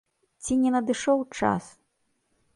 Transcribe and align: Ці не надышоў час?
Ці 0.45 0.57
не 0.61 0.69
надышоў 0.75 1.19
час? 1.37 1.63